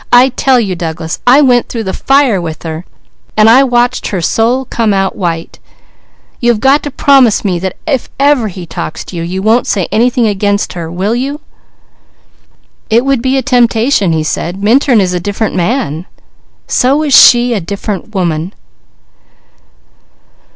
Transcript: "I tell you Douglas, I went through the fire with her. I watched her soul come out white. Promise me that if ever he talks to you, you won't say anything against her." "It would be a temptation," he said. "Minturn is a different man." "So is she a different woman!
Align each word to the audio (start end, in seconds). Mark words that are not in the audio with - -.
"I 0.11 0.29
tell 0.29 0.59
you 0.59 0.75
Douglas, 0.75 1.19
I 1.27 1.41
went 1.41 1.69
through 1.69 1.83
the 1.83 1.93
fire 1.93 2.41
with 2.41 2.63
her. 2.63 2.85
I 3.37 3.63
watched 3.63 4.07
her 4.07 4.19
soul 4.19 4.65
come 4.65 4.95
out 4.95 5.15
white. 5.15 5.59
Promise 6.97 7.45
me 7.45 7.59
that 7.59 7.75
if 7.85 8.09
ever 8.19 8.47
he 8.47 8.65
talks 8.65 9.03
to 9.03 9.15
you, 9.15 9.21
you 9.21 9.43
won't 9.43 9.67
say 9.67 9.87
anything 9.91 10.25
against 10.25 10.73
her." 10.73 10.89
"It 12.89 13.05
would 13.05 13.21
be 13.21 13.37
a 13.37 13.43
temptation," 13.43 14.11
he 14.11 14.23
said. 14.23 14.63
"Minturn 14.63 14.99
is 14.99 15.13
a 15.13 15.19
different 15.19 15.53
man." 15.53 16.07
"So 16.65 17.03
is 17.03 17.13
she 17.13 17.53
a 17.53 17.61
different 17.61 18.15
woman! 18.15 18.53